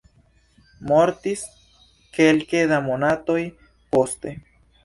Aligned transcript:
Mortis 0.91 1.43
kelke 2.17 2.65
da 2.75 2.81
monatoj 2.89 3.39
poste. 3.93 4.35